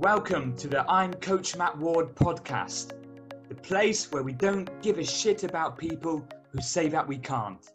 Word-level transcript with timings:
Welcome 0.00 0.54
to 0.58 0.68
the 0.68 0.88
I'm 0.88 1.12
Coach 1.14 1.56
Matt 1.56 1.76
Ward 1.76 2.14
podcast, 2.14 2.92
the 3.48 3.56
place 3.56 4.12
where 4.12 4.22
we 4.22 4.32
don't 4.32 4.70
give 4.80 4.96
a 4.98 5.04
shit 5.04 5.42
about 5.42 5.76
people 5.76 6.24
who 6.52 6.60
say 6.60 6.86
that 6.86 7.04
we 7.04 7.18
can't. 7.18 7.72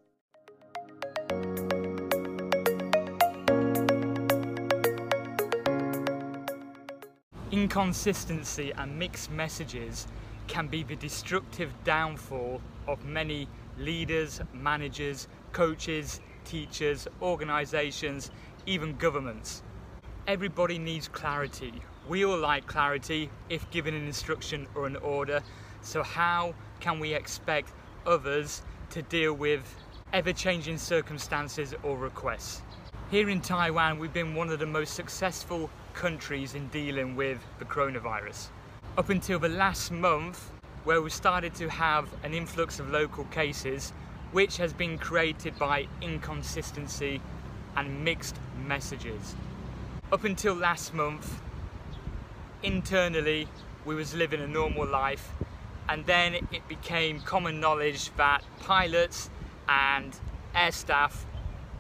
Inconsistency 7.52 8.72
and 8.78 8.98
mixed 8.98 9.30
messages 9.30 10.08
can 10.48 10.70
be 10.70 10.82
the 10.84 10.96
destructive 10.96 11.74
downfall 11.84 12.62
of 12.88 13.04
many 13.04 13.50
leaders, 13.78 14.40
managers, 14.54 15.28
coaches, 15.52 16.22
teachers, 16.46 17.06
organisations, 17.22 18.32
even 18.66 18.96
governments. 18.96 19.62
Everybody 20.26 20.80
needs 20.80 21.10
clarity. 21.10 21.82
We 22.08 22.26
all 22.26 22.38
like 22.38 22.68
clarity 22.68 23.30
if 23.50 23.70
given 23.72 23.94
an 23.94 24.06
instruction 24.06 24.68
or 24.76 24.88
an 24.88 24.98
order. 24.98 25.42
So, 25.82 26.04
how 26.04 26.54
can 26.82 27.00
we 27.00 27.14
expect 27.14 27.72
others 28.06 28.62
to 28.90 29.02
deal 29.02 29.34
with 29.34 29.62
ever 30.12 30.34
changing 30.34 30.80
circumstances 30.80 31.74
or 31.82 31.98
requests? 31.98 32.62
Here 33.10 33.30
in 33.30 33.40
Taiwan, 33.40 34.00
we've 34.00 34.12
been 34.12 34.36
one 34.36 34.50
of 34.50 34.60
the 34.60 34.66
most 34.66 34.96
successful 34.96 35.70
countries 35.94 36.56
in 36.56 36.68
dealing 36.70 37.16
with 37.16 37.40
the 37.60 37.66
coronavirus. 37.66 38.48
Up 38.98 39.10
until 39.10 39.40
the 39.40 39.50
last 39.50 39.90
month, 39.90 40.52
where 40.84 41.02
we 41.02 41.10
started 41.10 41.56
to 41.56 41.70
have 41.70 42.10
an 42.24 42.34
influx 42.34 42.82
of 42.82 42.90
local 42.90 43.24
cases, 43.26 43.94
which 44.34 44.58
has 44.58 44.74
been 44.74 44.98
created 44.98 45.58
by 45.58 45.88
inconsistency 46.02 47.22
and 47.78 48.04
mixed 48.04 48.36
messages. 48.68 49.36
Up 50.12 50.26
until 50.26 50.54
last 50.54 50.94
month, 50.94 51.40
internally, 52.64 53.48
we 53.86 53.94
was 53.94 54.16
living 54.16 54.40
a 54.42 54.48
normal 54.48 54.88
life, 54.88 55.32
and 55.90 56.06
then 56.06 56.36
it 56.36 56.68
became 56.68 57.20
common 57.20 57.60
knowledge 57.60 58.16
that 58.16 58.44
pilots 58.62 59.30
and 59.68 60.16
air 60.56 60.72
staff 60.72 61.26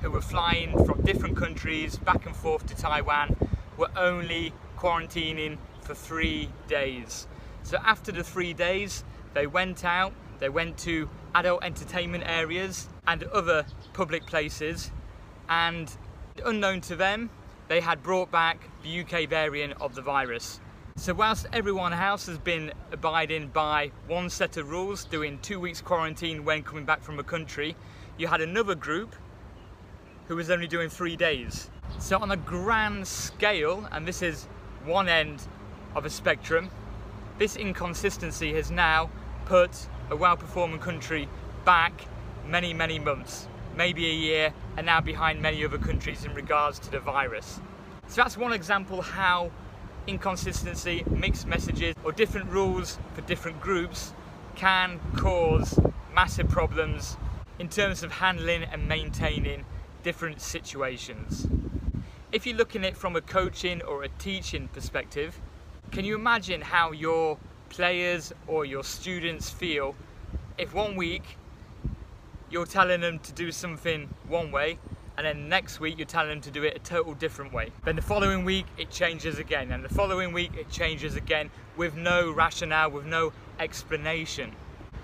who 0.02 0.12
were 0.12 0.22
flying 0.22 0.86
from 0.86 1.02
different 1.02 1.38
countries 1.38 1.98
back 1.98 2.25
and 2.25 2.36
forth 2.36 2.66
to 2.67 2.75
Taiwan 2.75 3.36
were 3.78 3.90
only 3.95 4.53
quarantining 4.78 5.58
for 5.81 5.95
three 5.95 6.50
days. 6.67 7.28
So 7.64 7.78
after 7.78 8.12
the 8.12 8.23
three 8.23 8.53
days, 8.53 9.06
they 9.34 9.47
went 9.47 9.86
out, 9.86 10.14
they 10.40 10.50
went 10.50 10.78
to 10.80 11.09
adult 11.34 11.64
entertainment 11.64 12.25
areas 12.28 12.90
and 13.08 13.23
other 13.23 13.66
public 13.94 14.25
places, 14.25 14.92
and 15.47 15.90
unknown 16.45 16.81
to 16.81 16.95
them, 16.97 17.30
they 17.70 17.80
had 17.80 18.03
brought 18.03 18.30
back 18.30 18.70
the 18.84 19.02
UK 19.02 19.30
variant 19.30 19.73
of 19.81 19.95
the 19.95 20.02
virus. 20.02 20.59
So 20.95 21.13
whilst 21.13 21.47
everyone 21.52 21.91
else 21.91 22.27
has 22.27 22.38
been 22.38 22.72
abiding 22.91 23.47
by 23.47 23.91
one 24.08 24.30
set 24.30 24.58
of 24.58 24.69
rules, 24.69 25.05
doing 25.05 25.39
two 25.41 25.59
weeks 25.59 25.81
quarantine 25.81 26.45
when 26.45 26.63
coming 26.63 26.85
back 26.85 27.02
from 27.02 27.19
a 27.19 27.23
country, 27.23 27.75
you 28.17 28.27
had 28.27 28.41
another 28.41 28.75
group 28.75 29.16
who 30.27 30.35
was 30.35 30.50
only 30.50 30.67
doing 30.67 30.89
three 30.89 31.17
days. 31.17 31.69
So 32.00 32.19
on 32.19 32.31
a 32.31 32.38
grand 32.38 33.08
scale, 33.08 33.88
and 33.91 34.08
this 34.08 34.22
is 34.22 34.47
one 34.85 35.09
end 35.09 35.45
of 35.95 36.05
a 36.05 36.09
spectrum, 36.09 36.69
this 37.38 37.55
inconsistency 37.55 38.53
has 38.53 38.72
now 38.72 39.09
put 39.45 39.72
a 40.09 40.16
well-performing 40.16 40.80
country 40.80 41.28
back 41.66 42.05
many, 42.47 42.73
many 42.73 43.00
months, 43.00 43.47
maybe 43.75 44.05
a 44.05 44.13
year, 44.13 44.53
and 44.78 44.85
now 44.85 45.02
behind 45.02 45.41
many 45.41 45.66
other 45.66 45.80
countries 45.80 46.23
in 46.23 46.33
regards 46.33 46.80
to 46.80 46.91
the 46.91 47.00
virus. 47.00 47.59
So 48.07 48.22
that's 48.22 48.38
one 48.38 48.53
example 48.53 49.02
how 49.02 49.52
inconsistency, 50.08 51.04
mixed 51.09 51.48
messages, 51.48 51.96
or 52.04 52.12
different 52.12 52.50
rules 52.50 52.98
for 53.14 53.22
different 53.22 53.62
groups 53.62 54.14
can 54.56 55.00
cause 55.16 55.80
massive 56.14 56.48
problems 56.50 57.18
in 57.59 57.70
terms 57.70 58.04
of 58.04 58.12
handling 58.12 58.63
and 58.63 58.88
maintaining 58.88 59.66
different 60.03 60.42
situations. 60.42 61.47
If 62.31 62.46
you're 62.46 62.58
looking 62.58 62.84
at 62.84 62.94
it 62.94 62.97
from 62.97 63.16
a 63.16 63.22
coaching 63.22 63.81
or 63.84 64.03
a 64.03 64.09
teaching 64.09 64.68
perspective, 64.68 65.40
can 65.92 66.06
you 66.06 66.16
imagine 66.16 66.62
how 66.62 66.92
your 66.92 67.38
players 67.69 68.34
or 68.47 68.66
your 68.66 68.84
students 68.84 69.50
feel 69.50 69.96
if 70.58 70.74
one 70.74 70.96
week 70.96 71.38
you're 72.50 72.66
telling 72.66 73.02
them 73.02 73.19
to 73.19 73.31
do 73.34 73.52
something 73.52 74.13
one 74.28 74.52
way 74.52 74.78
and 75.18 75.25
then 75.25 75.50
next 75.50 75.79
week 75.79 75.97
you're 75.97 76.07
telling 76.07 76.29
them 76.29 76.41
to 76.41 76.51
do 76.51 76.63
it 76.63 76.75
a 76.75 76.79
total 76.79 77.13
different 77.13 77.53
way. 77.53 77.72
Then 77.85 77.96
the 77.96 78.01
following 78.01 78.46
week 78.46 78.66
it 78.78 78.90
changes 78.90 79.40
again 79.40 79.72
and 79.72 79.84
the 79.84 79.94
following 79.94 80.34
week 80.34 80.51
it 80.57 80.69
changes 80.69 81.16
again 81.16 81.50
with 81.78 81.96
no 81.96 82.31
rationale, 82.31 82.91
with 82.91 83.06
no 83.06 83.34
explanation. 83.59 84.51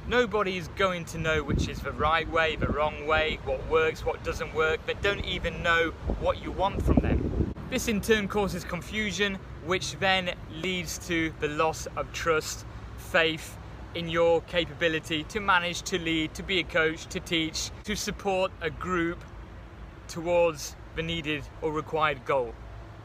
Nobody 0.07 0.57
is 0.57 0.67
going 0.69 1.05
to 1.05 1.19
know 1.19 1.43
which 1.43 1.67
is 1.67 1.79
the 1.79 1.91
right 1.91 2.29
way, 2.29 2.55
the 2.55 2.67
wrong 2.67 3.05
way, 3.05 3.39
what 3.45 3.67
works, 3.69 4.03
what 4.03 4.23
doesn't 4.23 4.53
work, 4.55 4.79
but 4.85 5.01
don't 5.03 5.23
even 5.23 5.61
know 5.61 5.91
what 6.19 6.41
you 6.41 6.51
want 6.51 6.81
from 6.81 6.97
them. 6.97 7.53
This 7.69 7.87
in 7.87 8.01
turn 8.01 8.27
causes 8.27 8.63
confusion, 8.63 9.37
which 9.65 9.99
then 9.99 10.33
leads 10.51 10.97
to 11.07 11.31
the 11.39 11.49
loss 11.49 11.87
of 11.95 12.11
trust, 12.11 12.65
faith 12.97 13.55
in 13.93 14.09
your 14.09 14.41
capability 14.41 15.23
to 15.25 15.39
manage, 15.39 15.83
to 15.83 15.99
lead, 15.99 16.33
to 16.33 16.41
be 16.41 16.59
a 16.59 16.63
coach, 16.63 17.05
to 17.07 17.19
teach, 17.19 17.69
to 17.83 17.95
support 17.95 18.51
a 18.61 18.71
group 18.71 19.23
towards 20.09 20.75
the 20.95 21.03
needed 21.03 21.43
or 21.61 21.71
required 21.71 22.25
goal. 22.25 22.53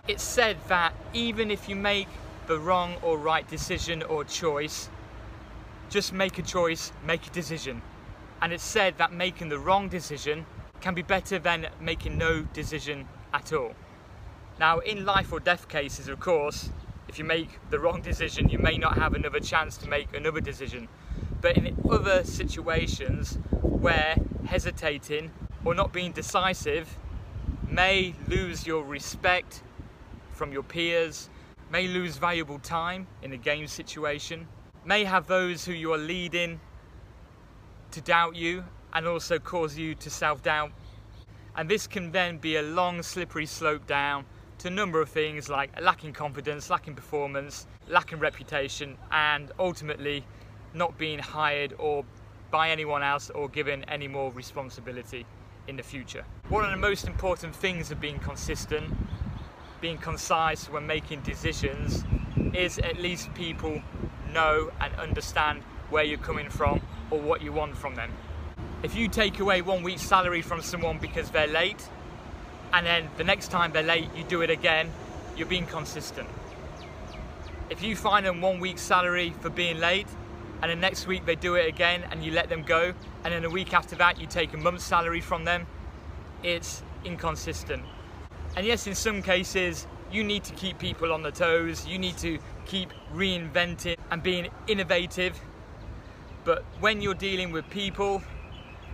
It's 0.08 0.22
said 0.22 0.56
that 0.68 0.94
even 1.12 1.50
if 1.50 1.68
you 1.68 1.76
make 1.76 2.08
the 2.46 2.58
wrong 2.58 2.96
or 3.02 3.16
right 3.16 3.48
decision 3.48 4.02
or 4.02 4.24
choice, 4.24 4.88
just 5.88 6.12
make 6.12 6.38
a 6.38 6.42
choice, 6.42 6.92
make 7.06 7.26
a 7.26 7.30
decision. 7.30 7.80
And 8.42 8.52
it's 8.52 8.64
said 8.64 8.98
that 8.98 9.12
making 9.12 9.48
the 9.48 9.58
wrong 9.58 9.88
decision 9.88 10.44
can 10.80 10.94
be 10.94 11.02
better 11.02 11.38
than 11.38 11.68
making 11.80 12.18
no 12.18 12.42
decision 12.42 13.06
at 13.32 13.52
all. 13.52 13.74
Now, 14.58 14.80
in 14.80 15.04
life 15.04 15.32
or 15.32 15.40
death 15.40 15.68
cases, 15.68 16.08
of 16.08 16.20
course, 16.20 16.70
if 17.08 17.18
you 17.18 17.24
make 17.24 17.58
the 17.70 17.78
wrong 17.78 18.02
decision, 18.02 18.48
you 18.48 18.58
may 18.58 18.76
not 18.76 18.98
have 18.98 19.14
another 19.14 19.40
chance 19.40 19.76
to 19.78 19.88
make 19.88 20.14
another 20.14 20.40
decision. 20.40 20.88
But 21.40 21.56
in 21.56 21.76
other 21.90 22.24
situations 22.24 23.38
where 23.62 24.16
hesitating 24.46 25.30
or 25.64 25.74
not 25.74 25.92
being 25.92 26.12
decisive 26.12 26.98
may 27.68 28.14
lose 28.28 28.66
your 28.66 28.84
respect 28.84 29.62
from 30.32 30.52
your 30.52 30.62
peers, 30.62 31.30
may 31.70 31.88
lose 31.88 32.16
valuable 32.18 32.58
time 32.58 33.06
in 33.22 33.32
a 33.32 33.36
game 33.36 33.66
situation, 33.66 34.46
may 34.84 35.04
have 35.04 35.26
those 35.26 35.64
who 35.64 35.72
you 35.72 35.92
are 35.92 35.98
leading 35.98 36.60
to 37.90 38.00
doubt 38.02 38.36
you 38.36 38.64
and 38.92 39.06
also 39.06 39.38
cause 39.38 39.76
you 39.76 39.94
to 39.94 40.10
self-doubt. 40.10 40.70
And 41.56 41.68
this 41.68 41.86
can 41.86 42.12
then 42.12 42.38
be 42.38 42.56
a 42.56 42.62
long 42.62 43.02
slippery 43.02 43.46
slope 43.46 43.86
down 43.86 44.24
to 44.58 44.68
a 44.68 44.70
number 44.70 45.00
of 45.00 45.08
things 45.08 45.48
like 45.48 45.80
lacking 45.80 46.12
confidence, 46.12 46.68
lacking 46.68 46.94
performance, 46.94 47.66
lacking 47.88 48.18
reputation, 48.18 48.98
and 49.10 49.50
ultimately 49.58 50.24
not 50.74 50.98
being 50.98 51.18
hired 51.18 51.74
or 51.78 52.04
by 52.50 52.70
anyone 52.70 53.02
else 53.02 53.30
or 53.30 53.48
given 53.48 53.84
any 53.84 54.08
more 54.08 54.30
responsibility 54.32 55.24
in 55.66 55.76
the 55.76 55.82
future. 55.82 56.24
One 56.48 56.64
of 56.64 56.70
the 56.70 56.76
most 56.76 57.06
important 57.06 57.54
things 57.54 57.90
of 57.90 58.00
being 58.00 58.18
consistent, 58.18 58.94
being 59.80 59.98
concise 59.98 60.68
when 60.68 60.86
making 60.86 61.20
decisions, 61.22 62.04
is 62.52 62.78
at 62.78 63.00
least 63.00 63.32
people 63.34 63.82
know 64.32 64.70
and 64.80 64.94
understand 64.96 65.62
where 65.90 66.04
you're 66.04 66.18
coming 66.18 66.50
from 66.50 66.80
or 67.10 67.20
what 67.20 67.42
you 67.42 67.52
want 67.52 67.76
from 67.76 67.94
them. 67.94 68.10
If 68.82 68.94
you 68.94 69.08
take 69.08 69.40
away 69.40 69.62
one 69.62 69.82
week's 69.82 70.02
salary 70.02 70.42
from 70.42 70.60
someone 70.60 70.98
because 70.98 71.30
they're 71.30 71.46
late, 71.46 71.88
and 72.72 72.84
then 72.84 73.08
the 73.16 73.24
next 73.24 73.48
time 73.48 73.72
they're 73.72 73.82
late, 73.82 74.08
you 74.14 74.24
do 74.24 74.42
it 74.42 74.50
again, 74.50 74.92
you're 75.36 75.46
being 75.46 75.66
consistent. 75.66 76.28
If 77.70 77.82
you 77.82 77.96
find 77.96 78.26
them 78.26 78.40
one 78.40 78.60
week's 78.60 78.82
salary 78.82 79.34
for 79.40 79.48
being 79.48 79.78
late, 79.78 80.06
and 80.64 80.70
then 80.70 80.80
next 80.80 81.06
week 81.06 81.26
they 81.26 81.34
do 81.34 81.56
it 81.56 81.68
again 81.68 82.04
and 82.10 82.24
you 82.24 82.32
let 82.32 82.48
them 82.48 82.62
go, 82.62 82.94
and 83.22 83.34
then 83.34 83.44
a 83.44 83.50
week 83.50 83.74
after 83.74 83.94
that 83.96 84.18
you 84.18 84.26
take 84.26 84.54
a 84.54 84.56
month's 84.56 84.82
salary 84.82 85.20
from 85.20 85.44
them, 85.44 85.66
it's 86.42 86.82
inconsistent. 87.04 87.82
And 88.56 88.64
yes, 88.64 88.86
in 88.86 88.94
some 88.94 89.20
cases, 89.20 89.86
you 90.10 90.24
need 90.24 90.42
to 90.44 90.54
keep 90.54 90.78
people 90.78 91.12
on 91.12 91.22
the 91.22 91.30
toes, 91.30 91.86
you 91.86 91.98
need 91.98 92.16
to 92.16 92.38
keep 92.64 92.88
reinventing 93.12 93.98
and 94.10 94.22
being 94.22 94.48
innovative. 94.66 95.38
But 96.44 96.64
when 96.80 97.02
you're 97.02 97.12
dealing 97.12 97.52
with 97.52 97.68
people, 97.68 98.22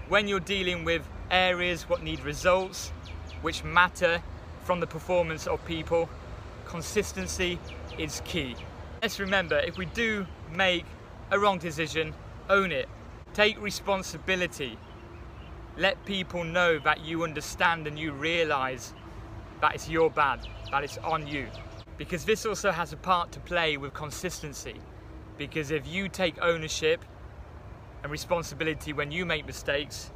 when 0.09 0.27
you're 0.27 0.41
dealing 0.41 0.83
with 0.83 1.09
areas 1.31 1.89
what 1.89 2.03
need 2.03 2.19
results, 2.25 2.89
which 3.43 3.63
matter 3.63 4.21
from 4.65 4.81
the 4.81 4.89
performance 4.89 5.47
of 5.47 5.65
people, 5.65 6.09
consistency 6.67 7.61
is 7.97 8.23
key. 8.25 8.57
Let's 9.03 9.21
remember, 9.21 9.61
if 9.61 9.79
we 9.79 9.87
do 9.87 10.27
make 10.53 10.85
a 11.31 11.39
wrong 11.39 11.59
decision, 11.59 12.13
own 12.49 12.73
it. 12.73 12.89
Take 13.35 13.61
responsibility. 13.61 14.77
Let 15.77 16.05
people 16.05 16.45
know 16.45 16.79
that 16.81 17.05
you 17.05 17.23
understand 17.25 17.87
and 17.87 17.99
you 17.99 18.13
realize 18.13 18.93
that 19.61 19.75
it's 19.75 19.89
your 19.89 20.11
bad, 20.11 20.41
that 20.71 20.85
it's 20.85 20.99
on 20.99 21.27
you. 21.27 21.47
because 22.01 22.25
this 22.25 22.47
also 22.47 22.71
has 22.71 22.95
a 22.95 22.97
part 22.97 23.31
to 23.31 23.39
play 23.41 23.77
with 23.77 23.93
consistency. 23.93 24.75
Because 25.37 25.71
if 25.71 25.87
you 25.87 26.09
take 26.09 26.35
ownership 26.41 27.05
and 28.03 28.11
responsibility 28.11 28.95
when 28.95 29.13
you 29.13 29.27
make 29.27 29.45
mistakes, 29.47 30.11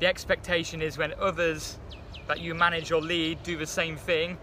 the 0.00 0.06
expectation 0.06 0.82
is 0.82 0.98
when 0.98 1.14
others 1.18 1.78
that 2.26 2.40
you 2.40 2.54
manage 2.54 2.92
or 2.92 3.00
lead 3.00 3.42
do 3.42 3.56
the 3.56 3.66
same 3.66 3.96
thing, 3.96 4.36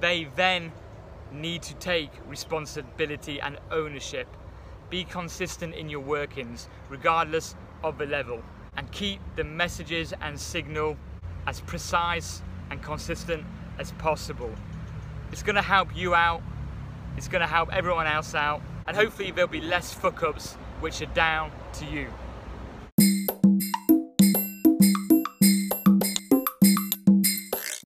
they 0.00 0.28
then 0.36 0.70
need 1.32 1.62
to 1.62 1.74
take 1.74 2.12
responsibility 2.28 3.40
and 3.40 3.58
ownership. 3.72 4.28
Be 4.88 5.04
consistent 5.04 5.74
in 5.74 5.88
your 5.88 6.00
workings, 6.00 6.68
regardless 6.88 7.56
of 7.82 7.98
the 7.98 8.06
level, 8.06 8.42
and 8.76 8.90
keep 8.92 9.20
the 9.34 9.44
messages 9.44 10.14
and 10.20 10.38
signal 10.38 10.96
as 11.46 11.60
precise 11.60 12.42
and 12.70 12.82
consistent 12.82 13.44
as 13.78 13.92
possible. 13.92 14.54
It's 15.32 15.42
going 15.42 15.56
to 15.56 15.62
help 15.62 15.96
you 15.96 16.14
out, 16.14 16.42
it's 17.16 17.28
going 17.28 17.40
to 17.40 17.48
help 17.48 17.72
everyone 17.72 18.06
else 18.06 18.34
out, 18.34 18.62
and 18.86 18.96
hopefully 18.96 19.32
there'll 19.32 19.50
be 19.50 19.60
less 19.60 19.92
fuck 19.92 20.22
ups 20.22 20.54
which 20.80 21.02
are 21.02 21.06
down 21.06 21.50
to 21.74 21.84
you. 21.86 22.08